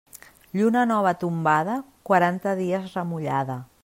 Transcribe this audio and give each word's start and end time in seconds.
Lluna 0.59 0.85
nova 0.91 1.11
tombada, 1.23 1.75
quaranta 2.11 2.55
dies 2.63 2.91
remullada. 2.97 3.63